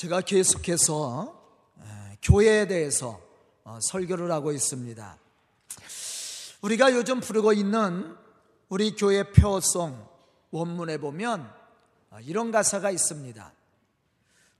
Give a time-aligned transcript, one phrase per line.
[0.00, 1.38] 제가 계속해서
[2.22, 3.20] 교회에 대해서
[3.64, 5.18] 어, 설교를 하고 있습니다.
[6.62, 8.16] 우리가 요즘 부르고 있는
[8.70, 10.08] 우리 교회 표송
[10.52, 11.52] 원문에 보면
[12.08, 13.52] 어, 이런 가사가 있습니다.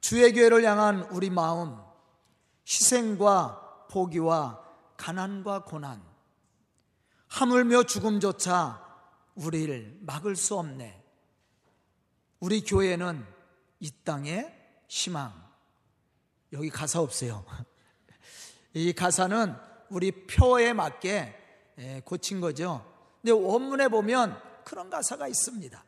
[0.03, 1.75] 주의 교회를 향한 우리 마음,
[2.69, 4.63] 희생과 포기와
[4.99, 6.03] 가난과 고난,
[7.29, 8.87] 하물며 죽음조차
[9.37, 11.03] 우리를 막을 수 없네.
[12.41, 13.25] 우리 교회는
[13.79, 14.60] 이 땅의
[14.91, 15.33] 희망.
[16.53, 17.45] 여기 가사 없어요.
[18.75, 19.55] 이 가사는
[19.89, 21.37] 우리 표에 맞게
[21.79, 22.85] 예, 고친 거죠.
[23.23, 25.85] 근데 원문에 보면 그런 가사가 있습니다.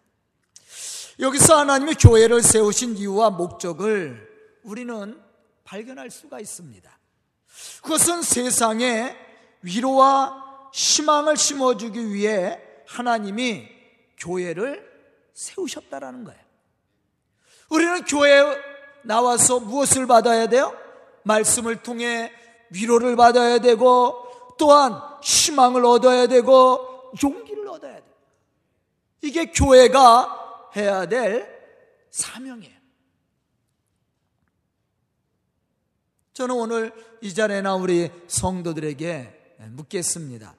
[1.18, 5.20] 여기서 하나님이 교회를 세우신 이유와 목적을 우리는
[5.64, 6.98] 발견할 수가 있습니다.
[7.82, 9.16] 그것은 세상에
[9.62, 13.68] 위로와 희망을 심어주기 위해 하나님이
[14.16, 14.90] 교회를
[15.34, 16.40] 세우셨다라는 거예요.
[17.68, 18.71] 우리는 교회에
[19.04, 20.76] 나와서 무엇을 받아야 돼요?
[21.24, 22.32] 말씀을 통해
[22.70, 28.04] 위로를 받아야 되고 또한 희망을 얻어야 되고 용기를 얻어야 돼.
[29.22, 31.48] 이게 교회가 해야 될
[32.10, 32.82] 사명이에요.
[36.32, 40.56] 저는 오늘 이 자리나 우리 성도들에게 묻겠습니다.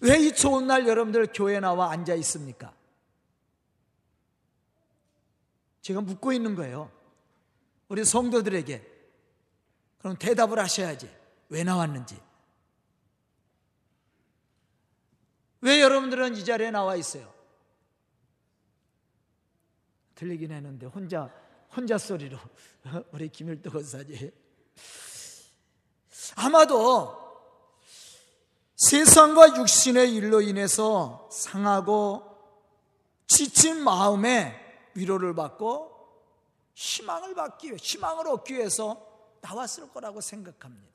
[0.00, 2.72] 왜 이 좋은 날 여러분들 교회 나와 앉아 있습니까?
[5.82, 6.90] 제가 묻고 있는 거예요.
[7.88, 8.98] 우리 성도들에게.
[9.98, 11.10] 그럼 대답을 하셔야지.
[11.48, 12.20] 왜 나왔는지.
[15.60, 17.32] 왜 여러분들은 이 자리에 나와 있어요?
[20.14, 21.32] 들리긴 했는데 혼자
[21.76, 22.38] 혼자 소리로
[23.12, 24.32] 우리 김일도 권사님
[26.36, 27.16] 아마도
[28.76, 32.24] 세상과 육신의 일로 인해서 상하고
[33.26, 34.54] 지친 마음에
[34.94, 35.97] 위로를 받고
[36.78, 39.04] 희망을 받기 위해 희망을 얻기 위해서
[39.40, 40.86] 나왔을 거라고 생각합니다.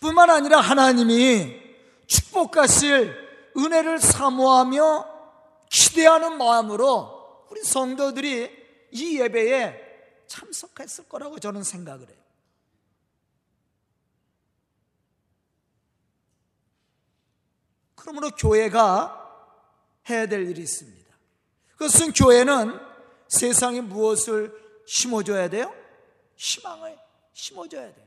[0.00, 1.60] 뿐만 아니라 하나님이
[2.08, 5.16] 축복하실 은혜를 사모하며
[5.70, 12.18] 기대하는 마음으로 우리 성도들이 이 예배에 참석했을 거라고 저는 생각을 해요.
[17.94, 19.54] 그러므로 교회가
[20.08, 21.14] 해야 될 일이 있습니다.
[21.72, 22.87] 그것은 교회는
[23.28, 24.52] 세상에 무엇을
[24.86, 25.72] 심어줘야 돼요?
[26.36, 26.98] 희망을
[27.32, 28.06] 심어줘야 돼요.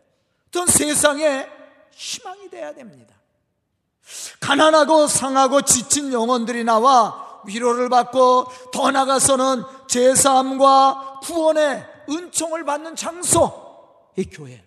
[0.52, 1.48] 또 세상에
[1.92, 3.16] 희망이 돼야 됩니다.
[4.40, 14.26] 가난하고 상하고 지친 영혼들이 나와 위로를 받고 더 나가서는 제사함과 구원의 은총을 받는 장소 이
[14.26, 14.64] 교회.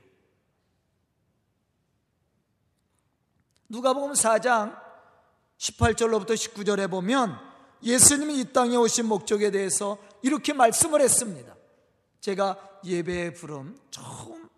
[3.69, 4.79] 누가복음 4장
[5.59, 7.39] 18절로부터 19절에 보면
[7.83, 11.55] 예수님이 이 땅에 오신 목적에 대해서 이렇게 말씀을 했습니다.
[12.21, 14.49] 제가 예배의 부름 처음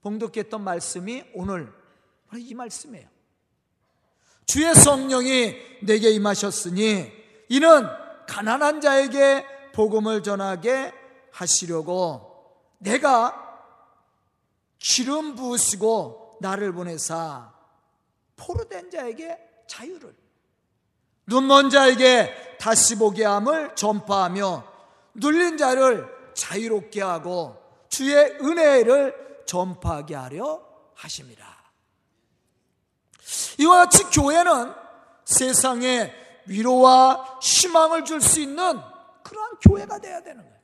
[0.00, 1.72] 봉독했던 말씀이 오늘
[2.28, 3.08] 바로 이 말씀이에요.
[4.46, 7.12] 주의 성령이 내게 임하셨으니
[7.48, 7.86] 이는
[8.28, 9.44] 가난한 자에게
[9.74, 10.92] 복음을 전하게
[11.32, 13.44] 하시려고 내가
[14.78, 17.52] 기름 부으시고 나를 보내사
[18.36, 20.14] 포로된 자에게 자유를
[21.28, 24.64] 눈먼 자에게 다시 보게 함을 전파하며
[25.14, 27.56] 눌린 자를 자유롭게 하고
[27.88, 30.60] 주의 은혜를 전파하게 하려
[30.94, 31.46] 하십니다.
[33.58, 34.72] 이와 같이 교회는
[35.24, 36.14] 세상에
[36.46, 38.80] 위로와 희망을 줄 수 있는
[39.22, 40.58] 그러한 교회가 되어야 되는 거예요.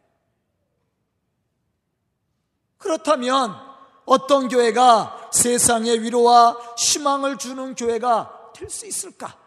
[2.78, 3.54] 그렇다면
[4.06, 9.43] 어떤 교회가 세상에 위로와 희망을 주는 교회가 될 수 있을까?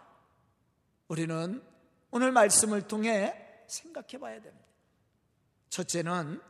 [1.08, 1.64] 우리는
[2.12, 3.34] 오늘 말씀을 통해
[3.68, 4.66] 생각해 봐야 됩니다.
[5.70, 6.42] 첫째는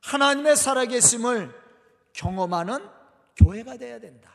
[0.00, 1.54] 하나님의 살아계심을
[2.12, 2.88] 경험하는
[3.36, 4.30] 교회가 되어야 된다.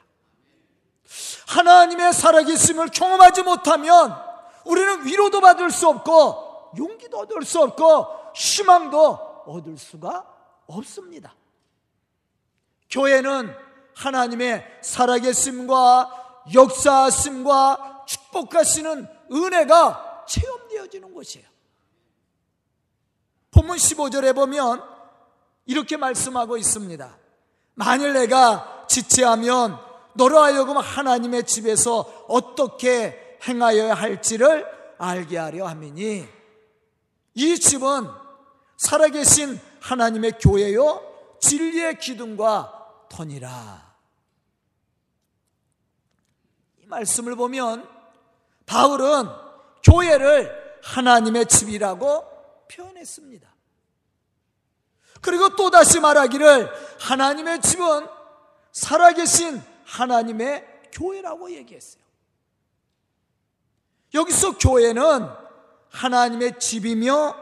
[1.48, 4.16] 하나님의 살아계심을 경험하지 못하면
[4.66, 10.26] 우리는 위로도 받을 수 없고 용기도 얻을 수 없고 희망도 얻을 수가
[10.68, 11.36] 없습니다.
[12.90, 13.56] 교회는
[13.96, 21.48] 하나님의 살아계심과 역사하심과 축복하시는 은혜가 체험되어지는 곳이에요.
[23.52, 24.84] 본문 15절에 보면
[25.66, 27.18] 이렇게 말씀하고 있습니다.
[27.76, 29.80] 만일 내가 지체하면
[30.14, 34.66] 너로 하여금 하나님의 집에서 어떻게 행하여야 할지를
[34.98, 36.28] 알게 하려 함이니
[37.34, 38.08] 이 집은
[38.78, 41.02] 살아계신 하나님의 교회요
[41.40, 43.96] 진리의 기둥과 터니라.
[46.80, 47.95] 이 말씀을 보면
[48.66, 49.30] 바울은
[49.84, 52.26] 교회를 하나님의 집이라고
[52.72, 53.56] 표현했습니다.
[55.22, 58.08] 그리고 또다시 말하기를 하나님의 집은
[58.72, 62.04] 살아계신 하나님의 교회라고 얘기했어요.
[64.14, 65.28] 여기서 교회는
[65.90, 67.36] 하나님의 집이며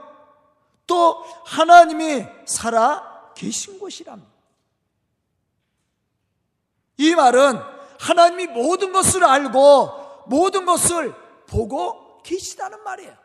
[0.87, 4.31] 또 하나님이 살아 계신 곳이랍니다.
[6.97, 7.59] 이 말은
[7.99, 11.13] 하나님이 모든 것을 알고 모든 것을
[11.47, 13.23] 보고 계시다는 말이에요.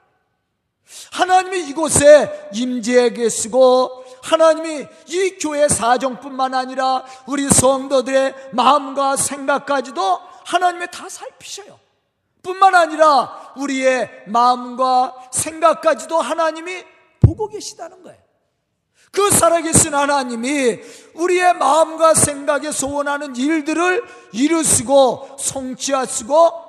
[1.13, 11.09] 하나님이 이곳에 임재해 계시고 하나님이 이 교회 사정뿐만 아니라 우리 성도들의 마음과 생각까지도 하나님이 다
[11.09, 11.79] 살피셔요.
[12.43, 16.85] 뿐만 아니라 우리의 마음과 생각까지도 하나님이
[17.21, 18.19] 보고 계시다는 거예요.
[19.13, 20.81] 그 살아계신 하나님이
[21.15, 26.68] 우리의 마음과 생각에 소원하는 일들을 이루시고 성취하시고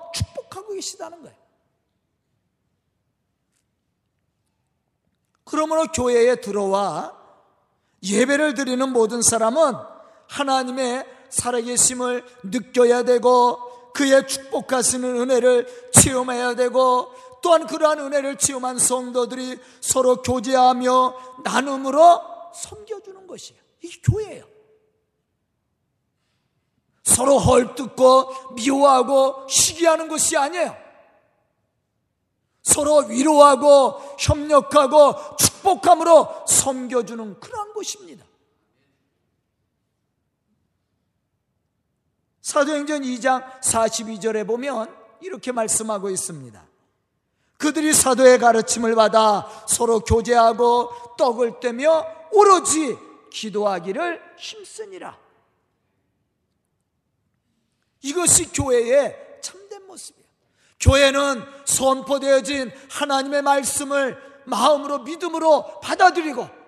[0.79, 1.37] 계시다는 거예요.
[5.43, 7.17] 그러므로 교회에 들어와
[8.03, 9.73] 예배를 드리는 모든 사람은
[10.27, 17.11] 하나님의 살아계심을 느껴야 되고 그의 축복하시는 은혜를 체험해야 되고
[17.41, 22.21] 또한 그러한 은혜를 체험한 성도들이 서로 교제하며 나눔으로
[22.53, 23.61] 섬겨주는 것이에요.
[23.81, 24.58] 이게 교회예요.
[27.09, 30.75] 서로 헐뜯고 미워하고 시기하는 것이 아니에요.
[32.61, 38.25] 서로 위로하고 협력하고 축복함으로 섬겨주는 그러한 것입니다.
[42.41, 46.63] 사도행전 2장 42절에 보면 이렇게 말씀하고 있습니다.
[47.57, 52.97] 그들이 사도의 가르침을 받아 서로 교제하고 떡을 떼며 오로지
[53.31, 55.28] 기도하기를 힘쓰니라.
[58.01, 60.27] 이것이 교회의 참된 모습이에요.
[60.79, 66.59] 교회는 선포되어진 하나님의 말씀을 마음으로 믿음으로 받아들이고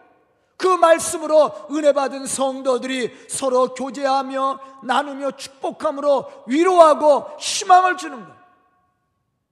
[0.58, 8.36] 그 말씀으로 은혜 받은 성도들이 서로 교제하며 나누며 축복함으로 위로하고 희망을 주는 것.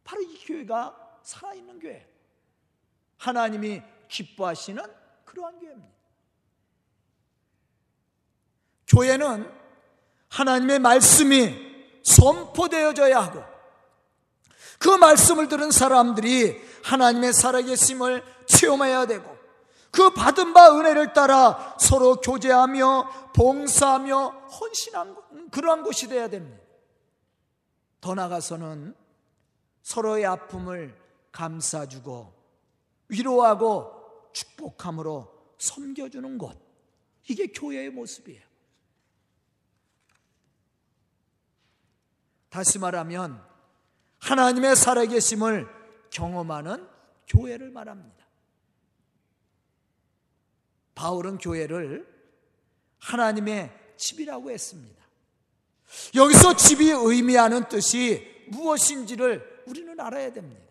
[0.04, 2.08] 바로 이 교회가 살아있는 교회.
[3.18, 4.84] 하나님이 기뻐하시는
[5.26, 5.90] 그러한 교회입니다.
[8.88, 9.52] 교회는
[10.30, 11.69] 하나님의 말씀이
[12.10, 13.44] 선포되어져야 하고
[14.80, 19.38] 그 말씀을 들은 사람들이 하나님의 살아계심을 체험해야 되고
[19.92, 26.64] 그 받은 바 은혜를 따라 서로 교제하며 봉사하며 헌신한 그러한 곳이 되어야 됩니다.
[28.02, 28.96] 더 나가서는
[29.82, 30.96] 서로의 아픔을
[31.32, 32.34] 감싸주고
[33.10, 35.28] 위로하고 축복함으로
[35.58, 36.58] 섬겨주는 것.
[37.28, 38.49] 이게 교회의 모습이에요.
[42.50, 43.44] 다시 말하면
[44.20, 45.68] 하나님의 살아계심을
[46.10, 46.88] 경험하는
[47.28, 48.26] 교회를 말합니다.
[50.96, 52.08] 바울은 교회를
[53.00, 55.00] 하나님의 집이라고 했습니다.
[56.16, 60.62] 여기서 집이 의미하는 뜻이 무엇인지를 우리는 알아야 됩니다.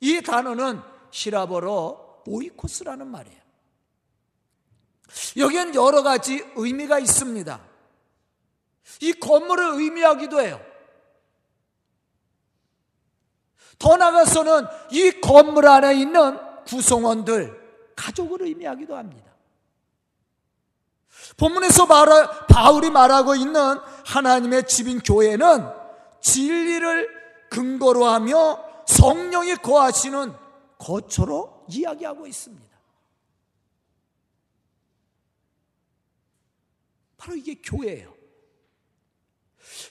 [0.00, 0.80] 이 단어는
[1.10, 3.44] 시라버로 오이코스라는 말이에요.
[5.36, 7.64] 여기엔 여러 가지 의미가 있습니다.
[9.00, 10.73] 이 건물을 의미하기도 해요.
[13.78, 19.32] 더 나아가서는 이 건물 안에 있는 구성원들, 가족을 의미하기도 합니다.
[21.36, 25.68] 본문에서 말하, 바울이 말하고 있는 하나님의 집인 교회는
[26.20, 27.08] 진리를
[27.50, 30.34] 근거로 하며 성령이 거하시는
[30.78, 32.74] 거처로 이야기하고 있습니다.
[37.16, 38.12] 바로 이게 교회예요.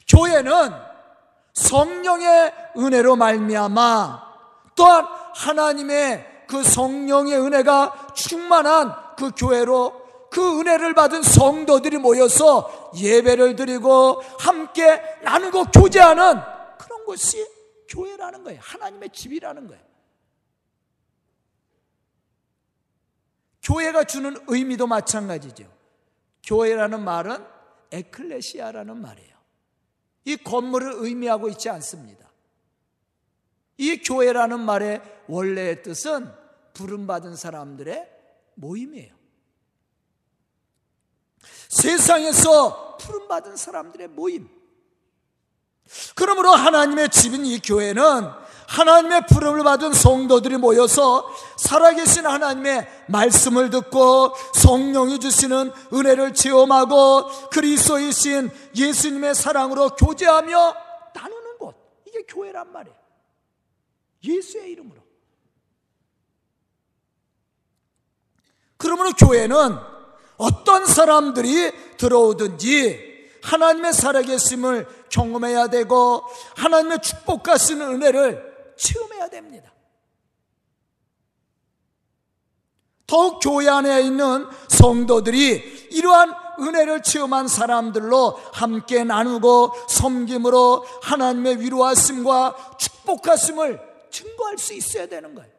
[0.08, 0.72] 교회는
[1.54, 4.34] 성령의 은혜로 말미암아
[4.76, 5.06] 또한
[5.36, 15.02] 하나님의 그 성령의 은혜가 충만한 그 교회로 그 은혜를 받은 성도들이 모여서 예배를 드리고 함께
[15.24, 16.42] 나누고 교제하는
[16.80, 17.48] 그런 것이
[17.88, 18.60] 교회라는 거예요.
[18.64, 19.84] 하나님의 집이라는 거예요.
[23.62, 25.66] 교회가 주는 의미도 마찬가지죠.
[26.44, 27.46] 교회라는 말은
[27.92, 29.33] 에클레시아라는 말이에요.
[30.26, 32.30] 이 건물을 의미하고 있지 않습니다.
[33.78, 36.32] 이 교회라는 말의 원래의 뜻은
[36.74, 38.10] 부름받은 사람들의
[38.56, 39.14] 모임이에요.
[41.70, 44.48] 세상에서 부름받은 사람들의 모임.
[46.16, 48.04] 그러므로 하나님의 집인 이 교회는
[48.74, 59.36] 하나님의 부름을 받은 성도들이 모여서 살아계신 하나님의 말씀을 듣고 성령이 주시는 은혜를 체험하고 그리스도이신 예수님의
[59.36, 60.76] 사랑으로 교제하며
[61.14, 61.76] 나누는 곳.
[62.08, 62.98] 이게 교회란 말이에요.
[64.24, 65.04] 예수의 이름으로.
[68.78, 69.78] 그러므로 교회는
[70.38, 73.14] 어떤 사람들이 들어오든지
[73.44, 76.24] 하나님의 살아계심을 경험해야 되고
[76.56, 78.53] 하나님의 축복과 쓰는 은혜를
[78.84, 79.72] 체험해야 됩니다.
[83.08, 93.80] 더욱 교회 안에 있는 성도들이 이러한 은혜를 체험한 사람들로 함께 나누고 섬김으로 하나님의 위로하심과 축복하심을
[94.10, 95.53] 증거할 수 있어야 되는 거예요.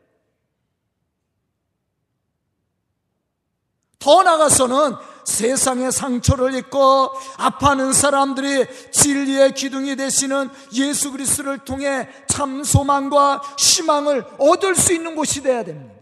[4.04, 13.40] 더 나아가서는 세상의 상처를 입고 아파하는 사람들이 진리의 기둥이 되시는 예수 그리스도를 통해 참 소망과
[13.58, 15.94] 희망을 얻을 수 있는 곳이 되어야 됩니다.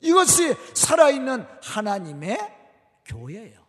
[0.00, 2.38] 이것이 살아있는 하나님의
[3.04, 3.64] 교회예요.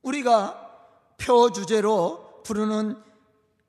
[0.00, 0.70] 우리가
[1.18, 3.02] 표 주제로 부르는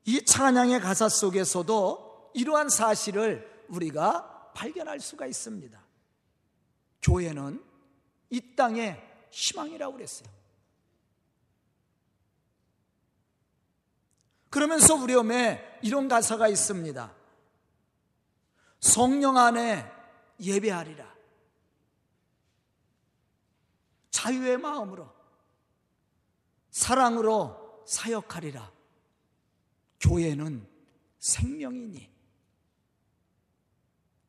[0.06, 2.05] 이 찬양의 가사 속에서도
[2.36, 5.82] 이러한 사실을 우리가 발견할 수가 있습니다.
[7.00, 7.64] 교회는
[8.28, 10.28] 이 땅의 희망이라고 그랬어요.
[14.50, 17.14] 그러면서 우리 엄에 이런 가사가 있습니다.
[18.80, 19.90] 성령 안에
[20.38, 21.16] 예배하리라.
[24.10, 25.10] 자유의 마음으로,
[26.70, 28.72] 사랑으로 사역하리라.
[30.00, 30.68] 교회는
[31.18, 32.15] 생명이니.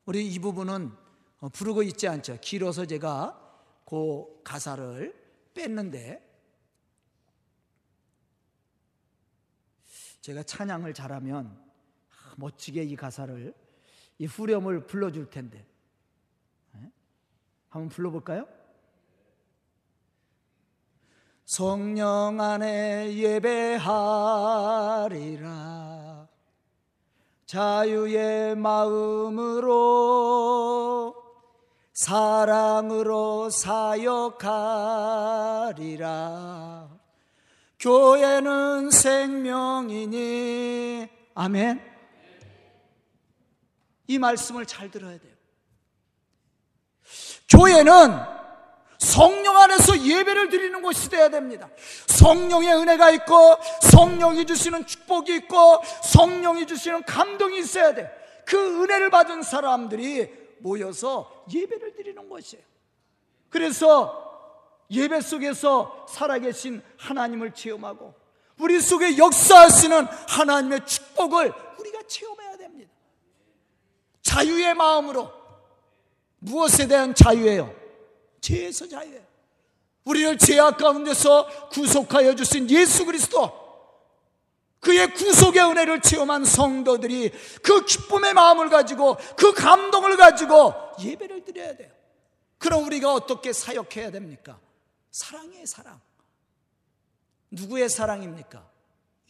[0.08, 0.90] 우리 이 부분은
[1.40, 2.38] 어, 부르고 있지 않죠.
[2.40, 3.38] 길어서 제가
[3.84, 5.14] 그 가사를
[5.52, 6.26] 뺐는데
[10.22, 11.62] 제가 찬양을 잘하면
[12.38, 13.54] 멋지게 이 가사를
[14.16, 15.66] 이 후렴을 불러줄 텐데
[16.72, 16.90] 네?
[17.68, 18.48] 한번 불러볼까요?
[21.44, 24.38] 성령 안에 예배하리라
[27.48, 29.78] 자유의 마음으로
[31.94, 34.48] 사랑으로 사역하리라.
[37.80, 40.28] 교회는 생명이니
[41.34, 41.80] 아멘.
[44.08, 45.32] 이 말씀을 잘 들어야 돼요.
[47.48, 48.37] 교회는
[48.98, 51.70] 성령 안에서 예배를 드리는 곳이 되어야 됩니다.
[52.06, 58.10] 성령의 은혜가 있고 성령이 주시는 축복이 있고 성령이 주시는 감동이 있어야 돼.
[58.44, 60.28] 그 은혜를 받은 사람들이
[60.58, 62.64] 모여서 예배를 드리는 것이에요.
[63.50, 64.24] 그래서
[64.90, 68.14] 예배 속에서 살아계신 하나님을 체험하고
[68.58, 72.90] 우리 속에 역사하시는 하나님의 축복을 우리가 체험해야 됩니다.
[74.22, 75.30] 자유의 마음으로
[76.40, 77.77] 무엇에 대한 자유예요?
[78.40, 79.22] 죄에서 자유해.
[80.04, 83.68] 우리를 죄악 가운데서 구속하여 주신 예수 그리스도
[84.80, 91.90] 그의 구속의 은혜를 체험한 성도들이 그 기쁨의 마음을 가지고 그 감동을 가지고 예배를 드려야 돼요.
[92.58, 94.58] 그럼 우리가 어떻게 사역해야 됩니까?
[95.10, 96.00] 사랑의 사랑.
[97.50, 98.66] 누구의 사랑입니까?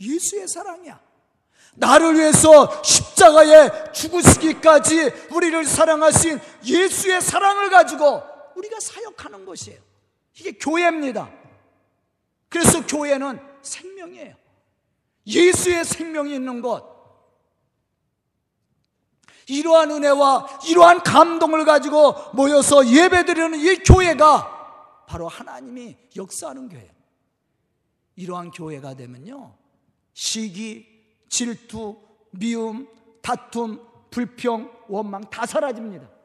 [0.00, 1.00] 예수의 사랑이야.
[1.74, 8.22] 나를 위해서 십자가에 죽으시기까지 우리를 사랑하신 예수의 사랑을 가지고
[8.58, 9.80] 우리가 사역하는 것이에요.
[10.38, 11.32] 이게 교회입니다.
[12.48, 14.34] 그래서 교회는 생명이에요.
[15.26, 16.96] 예수의 생명이 있는 것.
[19.46, 26.94] 이러한 은혜와 이러한 감동을 가지고 모여서 예배드리는 이 교회가 바로 하나님이 역사하는 교회.
[28.16, 29.56] 이러한 교회가 되면요.
[30.12, 30.86] 시기,
[31.28, 31.96] 질투,
[32.32, 32.88] 미움,
[33.22, 36.17] 다툼, 불평, 원망 다 사라집니다.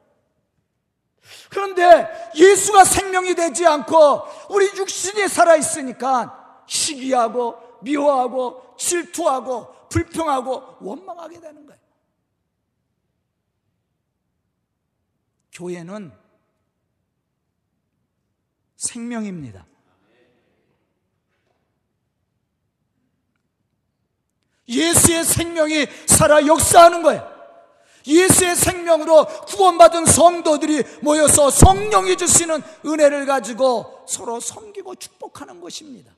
[1.49, 11.81] 그런데 예수가 생명이 되지 않고 우리 육신이 살아있으니까 시기하고 미워하고 질투하고 불평하고 원망하게 되는 거예요.
[15.51, 16.11] 교회는
[18.75, 19.65] 생명입니다.
[24.67, 27.32] 예수의 생명이 살아 역사하는 거예요.
[28.05, 36.13] 예수의 생명으로 구원받은 성도들이 모여서 성령이 주시는 은혜를 가지고 서로 섬기고 축복하는 것입니다.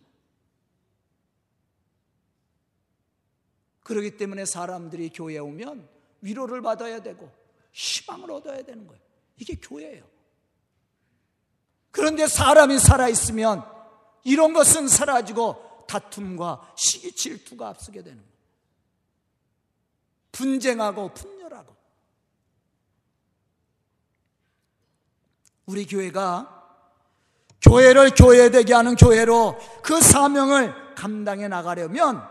[3.83, 5.87] 그렇기 때문에 사람들이 교회에 오면
[6.21, 7.31] 위로를 받아야 되고
[7.71, 9.01] 희망을 얻어야 되는 거예요.
[9.37, 10.03] 이게 교회예요.
[11.91, 13.63] 그런데 사람이 살아있으면
[14.23, 18.35] 이런 것은 사라지고 다툼과 시기 질투가 앞서게 되는 거예요.
[20.31, 21.75] 분쟁하고 분열하고
[25.65, 26.51] 우리 교회가
[27.61, 32.23] 교회를 교회되게 하는 교회로 그 사명을 감당해 나가려면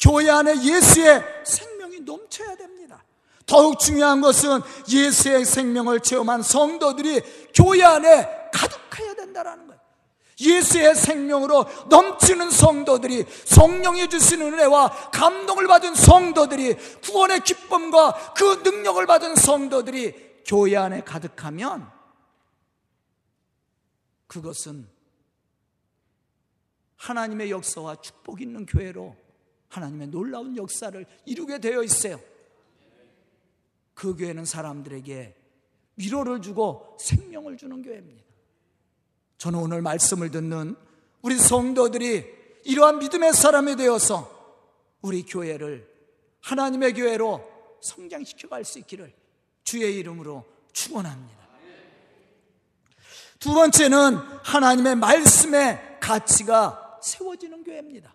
[0.00, 3.02] 교회 안에 예수의 생명이 넘쳐야 됩니다.
[3.46, 7.22] 더욱 중요한 것은 예수의 생명을 체험한 성도들이
[7.54, 9.80] 교회 안에 가득해야 된다라는 거예요.
[10.38, 19.36] 예수의 생명으로 넘치는 성도들이 성령이 주시는 은혜와 감동을 받은 성도들이 구원의 기쁨과 그 능력을 받은
[19.36, 21.95] 성도들이 교회 안에 가득하면
[24.26, 24.88] 그것은
[26.96, 29.16] 하나님의 역사와 축복 있는 교회로
[29.68, 32.20] 하나님의 놀라운 역사를 이루게 되어 있어요.
[33.94, 35.34] 그 교회는 사람들에게
[35.96, 38.24] 위로를 주고 생명을 주는 교회입니다.
[39.38, 40.76] 저는 오늘 말씀을 듣는
[41.22, 42.24] 우리 성도들이
[42.64, 44.34] 이러한 믿음의 사람이 되어서
[45.00, 45.88] 우리 교회를
[46.40, 49.12] 하나님의 교회로 성장시켜 갈 수 있기를
[49.62, 51.45] 주의 이름으로 축원합니다.
[53.38, 58.14] 두 번째는 하나님의 말씀의 가치가 세워지는 교회입니다.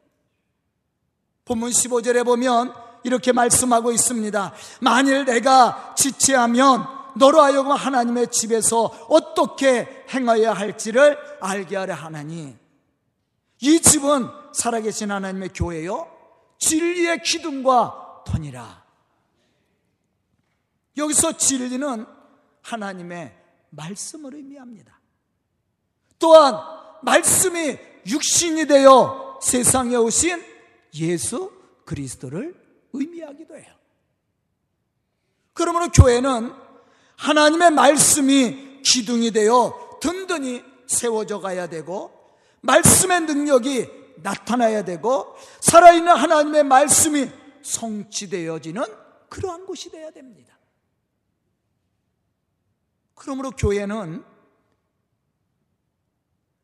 [1.45, 2.73] 본문 15절에 보면
[3.03, 4.53] 이렇게 말씀하고 있습니다.
[4.81, 12.57] 만일 내가 지체하면 너로 하여금 하나님의 집에서 어떻게 행하여야 할지를 알게 하려 하나니
[13.59, 16.09] 이 집은 살아계신 하나님의 교회요
[16.59, 18.85] 진리의 기둥과 터니라
[20.97, 22.05] 여기서 진리는
[22.61, 23.37] 하나님의
[23.71, 25.00] 말씀을 의미합니다
[26.21, 26.55] 또한
[27.01, 30.41] 말씀이 육신이 되어 세상에 오신
[30.95, 31.51] 예수
[31.83, 32.55] 그리스도를
[32.93, 33.75] 의미하기도 해요.
[35.53, 36.53] 그러므로 교회는
[37.17, 42.11] 하나님의 말씀이 기둥이 되어 든든히 세워져 가야 되고
[42.61, 47.29] 말씀의 능력이 나타나야 되고 살아있는 하나님의 말씀이
[47.63, 48.83] 성취되어지는
[49.29, 50.57] 그러한 곳이 되어야 됩니다.
[53.15, 54.30] 그러므로 교회는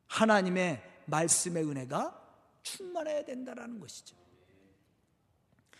[0.07, 2.19] 하나님의 말씀의 은혜가
[2.63, 4.15] 충만해야 된다는 것이죠.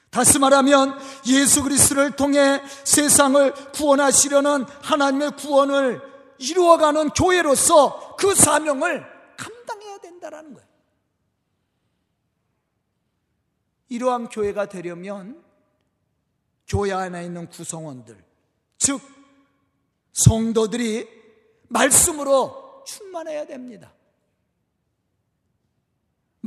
[0.10, 6.02] 다시 말하면 예수 그리스도를 통해 세상을 구원하시려는 하나님의 구원을
[6.40, 9.06] 이루어가는 교회로서 그 사명을
[9.38, 10.68] 감당해야 된다는 거예요.
[13.90, 15.44] 이러한 교회가 되려면
[16.68, 18.24] 교회 안에 있는 구성원들,
[18.78, 19.02] 즉
[20.12, 21.08] 성도들이
[21.70, 23.94] 말씀으로 충만해야 됩니다.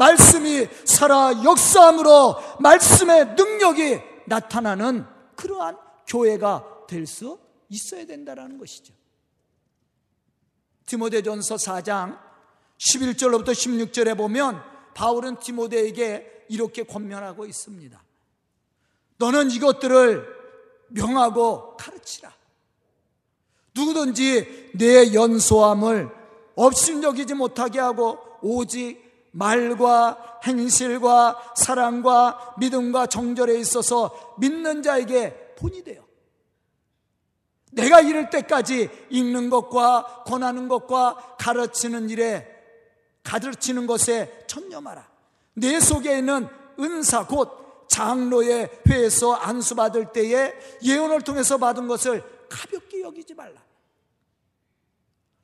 [0.01, 5.05] 말씀이 살아 역사함으로 말씀의 능력이 나타나는
[5.37, 8.95] 그러한 교회가 될 수 있어야 된다는 것이죠.
[10.87, 12.19] 디모데전서 4장
[12.79, 14.61] 11절로부터 16절에 보면
[14.95, 18.03] 바울은 디모데에게 이렇게 권면하고 있습니다.
[19.19, 20.27] 너는 이것들을
[20.89, 22.33] 명하고 가르치라.
[23.75, 26.11] 누구든지 내 연소함을
[26.57, 36.05] 업신여기지 못하게 하고 오직 말과 행실과 사랑과 믿음과 정절에 있어서 믿는 자에게 본이 돼요.
[37.73, 42.47] 내가 이럴 때까지 읽는 것과 권하는 것과 가르치는 일에
[43.23, 45.09] 가르치는 것에 전념하라.
[45.55, 53.03] 내 속에 있는 은사 곧 장로의 회에서 안수 받을 때에 예언을 통해서 받은 것을 가볍게
[53.03, 53.61] 여기지 말라.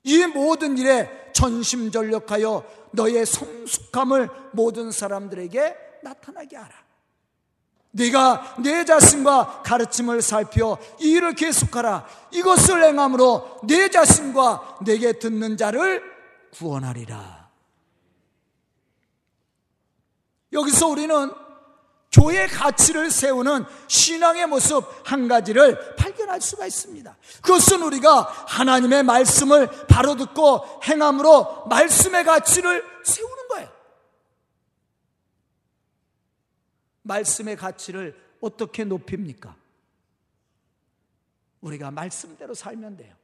[0.05, 6.75] 이 모든 일에 전심전력하여 너의 성숙함을 모든 사람들에게 나타나게 하라.
[7.91, 12.07] 네가 내 자신과 가르침을 살펴 이 일을 계속하라.
[12.31, 16.03] 이것을 행함으로 내 자신과 내게 듣는 자를
[16.55, 17.51] 구원하리라.
[20.53, 21.33] 여기서 우리는
[22.13, 25.97] 교회 가치를 세우는 신앙의 모습 한 가지를
[26.27, 27.17] 발견할 수가 있습니다.
[27.43, 33.73] 그것은 우리가 하나님의 말씀을 바로 듣고 행함으로 말씀의 가치를 세우는 거예요.
[37.03, 39.57] 말씀의 가치를 어떻게 높입니까?
[41.61, 43.15] 우리가 말씀대로 살면 돼요.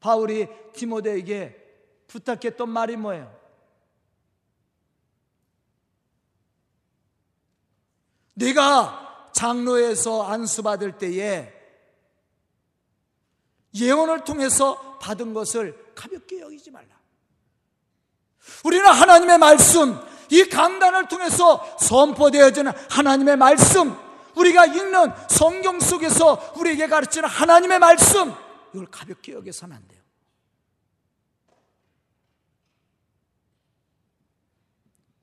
[0.00, 1.62] 바울이 디모데에게
[2.06, 3.34] 부탁했던 말이 뭐예요?
[8.34, 9.03] 네가
[9.34, 11.52] 장로에서 안수받을 때에
[13.74, 16.94] 예언을 통해서 받은 것을 가볍게 여기지 말라.
[18.64, 23.94] 우리는 하나님의 말씀, 이 강단을 통해서 선포되어지는 하나님의 말씀,
[24.36, 28.32] 우리가 읽는 성경 속에서 우리에게 가르치는 하나님의 말씀,
[28.72, 30.02] 이걸 가볍게 여겨서는 안 돼요.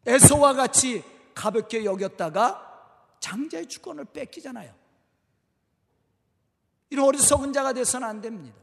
[0.06, 2.71] 에서와 같이 가볍게 여겼다가
[3.22, 4.74] 장자의 주권을 뺏기잖아요.
[6.90, 8.60] 이런 어리석은 자가 돼서는 안 됩니다.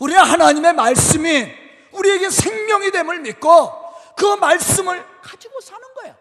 [0.00, 1.52] 우리는 하나님의 말씀이
[1.92, 3.72] 우리에게 생명이 됨을 믿고
[4.16, 6.16] 그 말씀을 가지고 사는 거예요.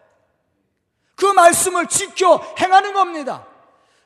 [1.15, 3.47] 그 말씀을 지켜 행하는 겁니다.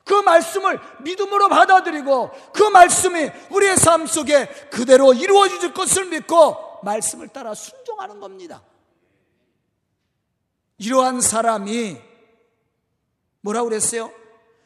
[0.04, 7.54] 그 말씀을 믿음으로 받아들이고 그 말씀이 우리의 삶 속에 그대로 이루어질 것을 믿고 말씀을 따라
[7.54, 8.62] 순종하는 겁니다.
[10.80, 12.00] 이러한 사람이
[13.42, 14.10] 뭐라고 그랬어요?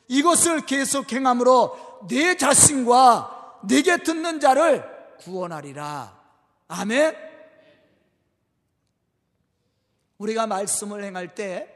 [0.07, 4.85] 이것을 계속 행함으로 내 자신과 내게 듣는 자를
[5.18, 6.16] 구원하리라.
[6.68, 7.16] 아멘.
[10.18, 11.68] 우리가 말씀을 행할 때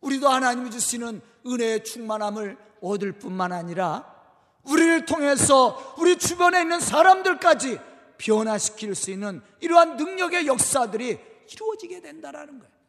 [0.00, 4.10] 우리도 하나님이 주시는 은혜의 충만함을 얻을 뿐만 아니라
[4.62, 7.78] 우리를 통해서 우리 주변에 있는 사람들까지
[8.16, 11.18] 변화시킬 수 있는 이러한 능력의 역사들이
[11.52, 12.79] 이루어지게 된다라는 거예요.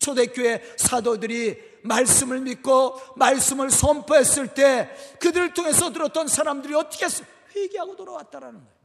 [0.00, 7.06] 초대교회 사도들이 말씀을 믿고 말씀을 선포했을 때 그들을 통해서 들었던 사람들이 어떻게
[7.54, 8.80] 회개하고 돌아왔다라는 거예요.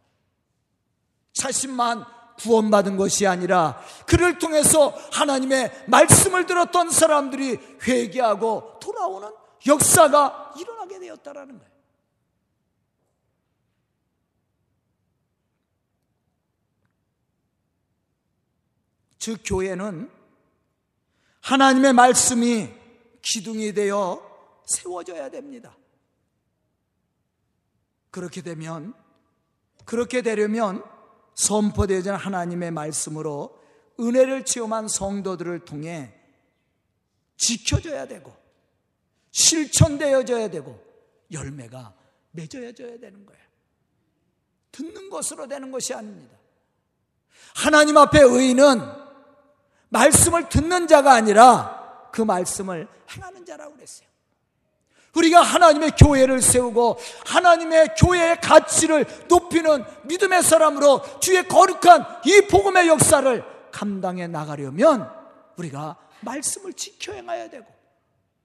[1.34, 2.06] 자신만
[2.40, 9.30] 구원받은 것이 아니라 그를 통해서 하나님의 말씀을 들었던 사람들이 회개하고 돌아오는
[9.66, 11.76] 역사가 일어나게 되었다라는 거예요.
[19.18, 20.12] 즉 교회는
[21.46, 22.74] 하나님의 말씀이
[23.22, 24.20] 기둥이 되어
[24.66, 25.78] 세워져야 됩니다.
[28.10, 28.96] 그렇게 되면
[29.86, 30.84] 그렇게 되려면
[31.36, 33.62] 선포되어진 하나님의 말씀으로
[34.00, 36.16] 은혜를 체험한 성도들을 통해
[37.38, 38.36] 지켜져야 되고
[39.30, 40.84] 실천되어져야 되고
[41.32, 41.94] 열매가
[42.32, 43.46] 맺어져야 되는 거예요.
[44.72, 46.36] 듣는 것으로 되는 것이 아닙니다.
[47.54, 49.05] 하나님 앞에 의인은
[49.96, 54.08] 말씀을 듣는 자가 아니라 그 말씀을 행하는 자라고 그랬어요.
[55.16, 63.44] 우리가 하나님의 교회를 세우고 하나님의 교회의 가치를 높이는 믿음의 사람으로 주의 거룩한 이 복음의 역사를
[63.72, 65.10] 감당해 나가려면
[65.56, 67.66] 우리가 말씀을 지켜 행해야 되고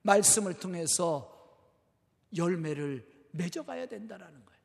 [0.02, 1.32] 말씀을 통해서
[2.36, 4.60] 열매를 맺어가야 된다라는 거예요.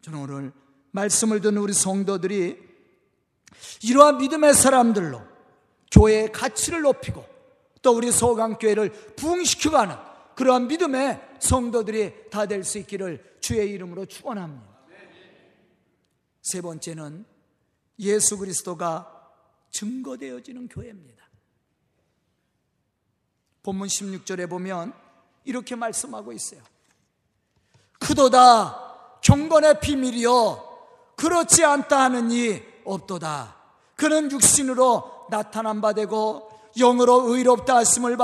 [0.00, 0.52] 저는 오늘
[0.92, 2.58] 말씀을 듣는 우리 성도들이
[3.82, 5.31] 이러한 믿음의 사람들로
[5.92, 7.24] 교회의 가치를 높이고
[7.82, 9.94] 또 우리 소강교회를 부흥시켜가는
[10.34, 14.72] 그러한 믿음의 성도들이 다 될 수 있기를 주의 이름으로 축원합니다.
[16.40, 17.24] 세 번째는
[18.00, 19.30] 예수 그리스도가
[19.70, 21.22] 증거되어지는 교회입니다.
[23.62, 24.92] 본문 16절에 보면
[25.44, 26.60] 이렇게 말씀하고 있어요.
[28.00, 30.70] 그도다 경건의 비밀이요
[31.16, 33.56] 그렇지 않다 하는 이 없도다.
[33.94, 38.16] 그는 육신으로 나타난 바 되고 영으로 의롭다 하심을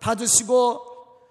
[0.00, 0.82] 받으시고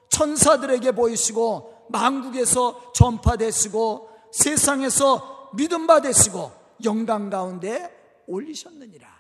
[0.09, 6.51] 천사들에게 보이시고 망국에서 전파되시고 세상에서 믿음 받으시고
[6.83, 9.15] 영광 가운데 올리셨느니라.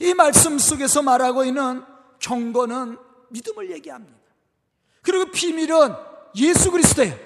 [0.00, 1.82] 이 말씀 속에서 말하고 있는
[2.18, 2.98] 경건은
[3.30, 4.16] 믿음을 얘기합니다.
[5.02, 5.94] 그리고 비밀은
[6.36, 7.25] 예수 그리스도예요.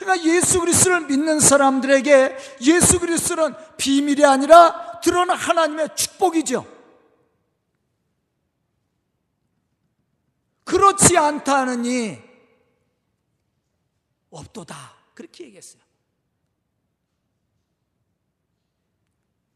[0.00, 6.66] 그러니까 예수 그리스도를 믿는 사람들에게 예수 그리스도는 비밀이 아니라 드러난 하나님의 축복이죠.
[10.64, 12.18] 그렇지 않다느니
[14.30, 14.74] 없도다.
[15.12, 15.82] 그렇게 얘기했어요.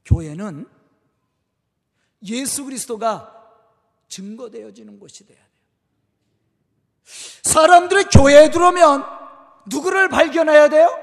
[0.05, 0.69] 교회는
[2.25, 3.31] 예수 그리스도가
[4.09, 5.49] 증거되어지는 곳이 돼야 돼요.
[7.45, 9.24] 사람들이 교회에 들어오면
[9.67, 10.99] 누구를 발견해야 돼요?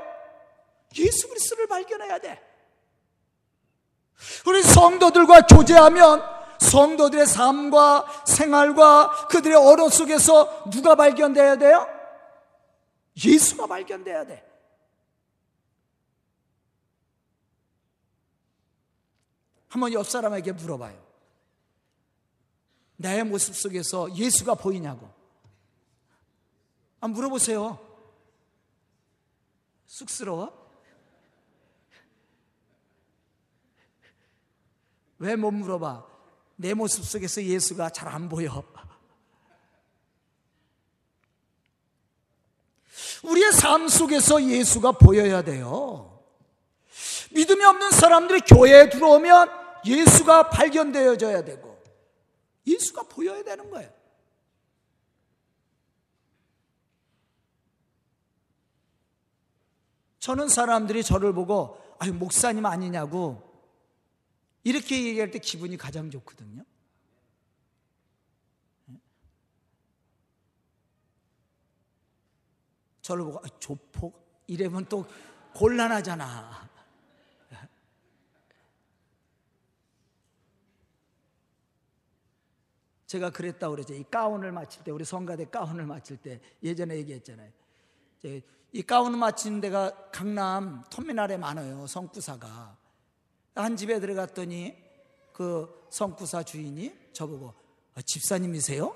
[0.97, 2.41] 예수 그리스도를 발견해야 돼.
[4.45, 6.21] 우리 성도들과 교제하면
[6.59, 11.87] 성도들의 삶과 생활과 그들의 언어 속에서 누가 발견돼야 돼요?
[13.25, 14.47] 예수가 발견돼야 돼.
[19.69, 21.01] 한번 옆 사람에게 물어봐요.
[22.97, 25.09] 내 모습 속에서 예수가 보이냐고.
[26.99, 27.90] 한번 물어보세요.
[29.91, 30.53] 쑥스러워?
[35.19, 36.07] 왜 못 물어봐?
[36.55, 38.63] 내 모습 속에서 예수가 잘 안 보여.
[43.23, 46.23] 우리의 삶 속에서 예수가 보여야 돼요.
[47.33, 49.49] 믿음이 없는 사람들이 교회에 들어오면
[49.85, 51.83] 예수가 발견되어져야 되고,
[52.65, 54.00] 예수가 보여야 되는 거예요.
[60.21, 63.41] 저는 사람들이 저를 보고, 아유, 목사님 아니냐고,
[64.63, 66.63] 이렇게 얘기할 때 기분이 가장 좋거든요.
[73.01, 75.07] 저를 보고 조폭 이러면 또
[75.55, 76.69] 곤란하잖아.
[83.07, 83.95] 제가 그랬다고 그러죠.
[83.95, 87.60] 이 가운을 맞출 때, 우리 성가대 가운을 맞출 때 예전에 얘기했잖아요.
[88.23, 91.87] 이 가운을 맞추는 데가 강남 터미널에 많아요.
[91.87, 92.77] 성구사가.
[93.55, 94.75] 한 집에 들어갔더니
[95.33, 97.53] 그 성구사 주인이 저보고
[97.95, 98.95] 아, 집사님이세요?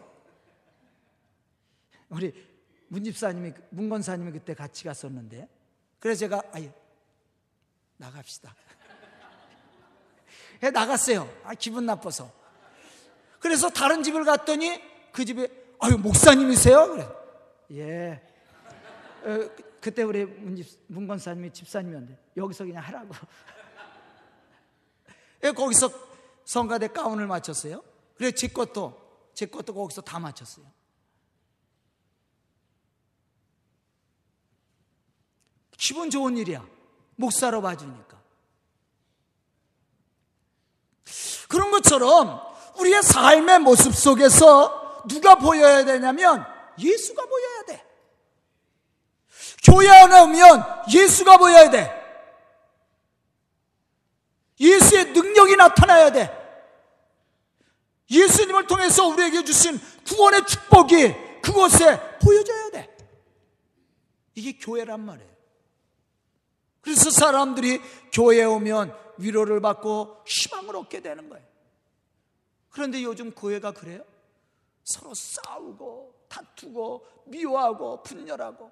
[2.09, 2.33] 우리
[2.87, 5.49] 문 집사님이 문 권사님이 그때 같이 갔었는데
[5.99, 6.71] 그래서 제가 아예
[7.97, 8.55] 나갑시다.
[10.63, 11.27] 해 나갔어요.
[11.43, 12.31] 아 기분 나빠서.
[13.39, 15.47] 그래서 다른 집을 갔더니 그 집에
[15.79, 16.87] 아유 목사님이세요?
[16.87, 17.07] 그래.
[17.71, 18.34] 예.
[19.25, 19.49] 어,
[19.81, 23.13] 그때 우리 문집 문권사님이 집사님이었는데 여기서 그냥 하라고.
[25.43, 25.89] 예, 거기서
[26.45, 27.83] 성가대 가운을 맞췄어요.
[28.17, 29.01] 그래 제 것도
[29.33, 30.65] 제 것도 거기서 다 맞췄어요.
[35.77, 36.65] 기분 좋은 일이야.
[37.15, 38.21] 목사로 봐주니까.
[41.49, 42.41] 그런 것처럼
[42.77, 46.45] 우리의 삶의 모습 속에서 누가 보여야 되냐면
[46.77, 47.94] 예수가 보여야 돼.
[49.65, 51.89] 교회 안에 오면 예수가 보여야 돼.
[54.59, 56.45] 예수의 능력이 나타나야 돼.
[58.09, 62.95] 예수님을 통해서 우리에게 주신 구원의 축복이 그곳에 보여져야 돼.
[64.35, 65.35] 이게 교회란 말이에요.
[66.81, 67.81] 그래서 사람들이
[68.13, 71.43] 교회에 오면 위로를 받고 희망을 얻게 되는 거예요.
[72.69, 74.03] 그런데 요즘 교회가 그래요?
[74.83, 78.71] 서로 싸우고 다투고 미워하고 분열하고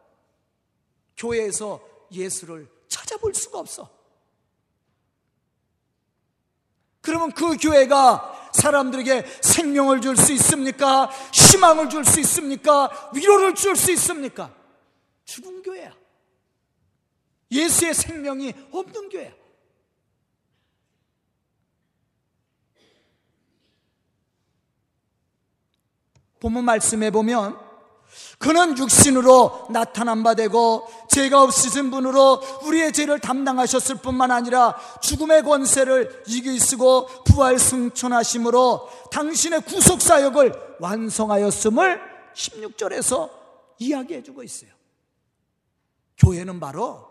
[1.18, 3.90] 교회에서 예수를 찾아볼 수가 없어.
[7.02, 11.10] 그러면 그 교회가 사람들에게 생명을 줄 수 있습니까?
[11.34, 13.12] 희망을 줄 수 있습니까?
[13.14, 14.56] 위로를 줄 수 있습니까?
[15.26, 15.94] 죽은 교회야.
[17.52, 19.34] 예수의 생명이 없는 교회야.
[26.40, 27.58] 본문 말씀해 보면
[28.38, 36.24] 그는 육신으로 나타난 바 되고 죄가 없으신 분으로 우리의 죄를 담당하셨을 뿐만 아니라 죽음의 권세를
[36.28, 42.02] 이기시고 부활 승천하심으로 당신의 구속 사역을 완성하였음을
[42.34, 43.30] 16절에서
[43.78, 44.72] 이야기해 주고 있어요.
[46.18, 47.08] 교회는 바로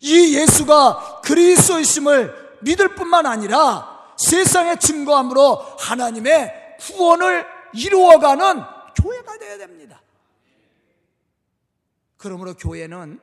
[0.00, 7.44] 이 예수가 그리스도이심을 믿을 뿐만 아니라 세상에 증거함으로 하나님의 구원을
[7.74, 8.62] 이루어가는
[8.94, 9.99] 교회가 되어야 됩니다.
[12.20, 13.18] 그러므로 교회는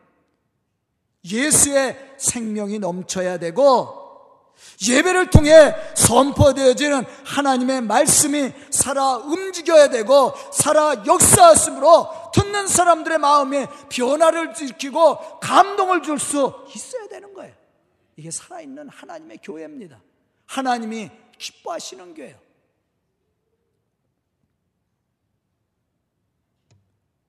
[1.24, 4.56] 예수의 생명이 넘쳐야 되고
[4.90, 15.40] 예배를 통해 선포되어지는 하나님의 말씀이 살아 움직여야 되고 살아 역사하심으로 듣는 사람들의 마음에 변화를 일으키고
[15.42, 17.54] 감동을 줄 수 있어야 되는 거예요.
[18.16, 20.02] 이게 살아있는 하나님의 교회입니다.
[20.48, 22.40] 하나님이 기뻐하시는 교회예요.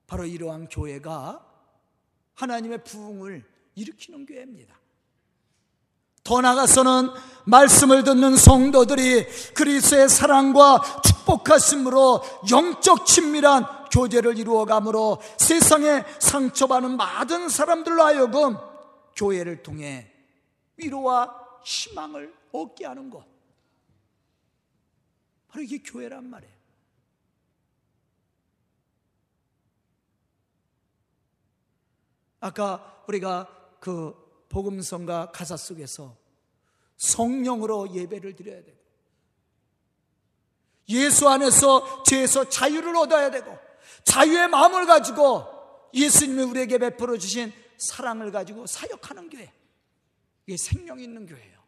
[0.07, 1.48] 바로 이러한 교회가
[2.39, 3.43] 하나님의 부흥을
[3.75, 4.79] 일으키는 교회입니다.
[6.23, 7.09] 더 나아가서는
[7.45, 9.25] 말씀을 듣는 성도들이
[9.55, 12.21] 그리스의 사랑과 축복하심으로
[12.51, 18.57] 영적 친밀한 교제를 이루어감으로 세상에 상처받는 많은 사람들로 하여금
[19.15, 20.11] 교회를 통해
[20.77, 23.25] 위로와 희망을 얻게 하는 것.
[25.49, 26.58] 바로 이게 교회란 말이에요.
[32.39, 34.13] 아까 우리가 그
[34.49, 36.15] 복음성과 가사 속에서
[36.97, 38.77] 성령으로 예배를 드려야 되고
[40.89, 43.57] 예수 안에서 죄에서 자유를 얻어야 되고
[44.03, 45.45] 자유의 마음을 가지고
[45.93, 49.51] 예수님이 우리에게 베풀어 주신 사랑을 가지고 사역하는 교회
[50.45, 51.59] 이게 생명 있는 교회예요.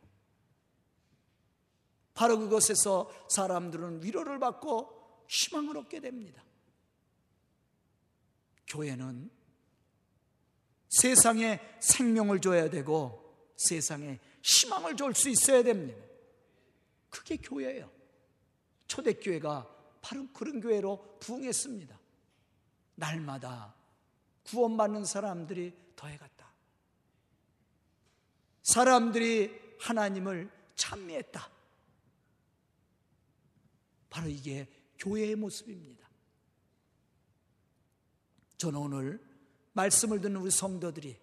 [2.13, 6.43] 바로 그것에서 사람들은 위로를 받고 희망을 얻게 됩니다.
[8.67, 9.29] 교회는
[10.91, 13.17] 세상에 생명을 줘야 되고
[13.58, 16.04] 세상에 희망을 줄 수 있어야 됩니다.
[17.10, 17.89] 그게 교회예요.
[18.88, 21.99] 초대교회가 바로 그런 교회로 부흥했습니다.
[22.95, 23.73] 날마다
[24.47, 26.51] 구원받는 사람들이 더해갔다.
[28.63, 31.49] 사람들이 하나님을 찬미했다.
[34.10, 36.10] 바로 이게 교회의 모습입니다.
[38.58, 39.31] 저는 오늘
[39.73, 41.17] 말씀을 듣는 우리 성도들이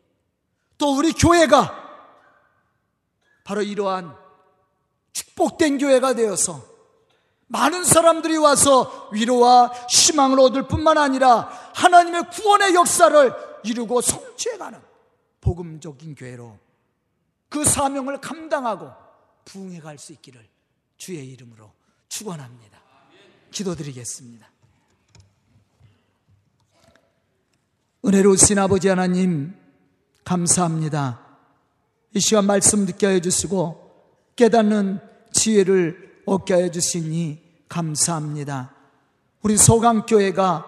[0.76, 1.86] 또 우리 교회가
[3.44, 4.16] 바로 이러한
[5.12, 6.64] 축복된 교회가 되어서
[7.46, 13.32] 많은 사람들이 와서 위로와 희망을 얻을 뿐만 아니라 하나님의 구원의 역사를
[13.64, 14.80] 이루고 성취해가는
[15.40, 16.58] 복음적인 교회로
[17.48, 18.92] 그 사명을 감당하고
[19.46, 20.46] 부흥해 갈 수 있기를
[20.98, 21.72] 주의 이름으로
[22.08, 22.78] 축원합니다.
[23.50, 24.46] 기도드리겠습니다.
[28.08, 29.52] 은혜로우신 아버지 하나님,
[30.24, 31.20] 감사합니다.
[32.14, 33.90] 이 시간 말씀 듣게 하여 주시고
[34.34, 34.98] 깨닫는
[35.30, 38.72] 지혜를 얻게 하여 주시니 감사합니다.
[39.42, 40.64] 우리 소강교회가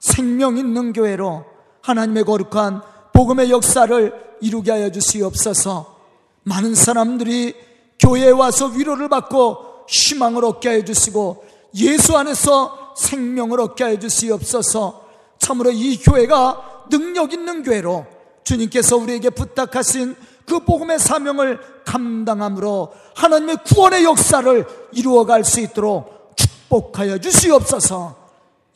[0.00, 1.44] 생명 있는 교회로
[1.80, 2.82] 하나님의 거룩한
[3.12, 5.96] 복음의 역사를 이루게 하여 주시옵소서
[6.42, 7.54] 많은 사람들이
[8.00, 11.44] 교회에 와서 위로를 받고 희망을 얻게 하여 주시고
[11.76, 15.03] 예수 안에서 생명을 얻게 하여 주시옵소서
[15.44, 18.06] 참으로 이 교회가 능력 있는 교회로
[18.44, 28.16] 주님께서 우리에게 부탁하신 그 복음의 사명을 감당함으로 하나님의 구원의 역사를 이루어갈 수 있도록 축복하여 주시옵소서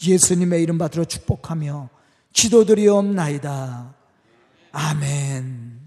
[0.07, 1.89] 예수님의 이름 받들어 축복하며
[2.35, 3.95] 기도드리옵나이다.
[4.73, 5.78] 아멘.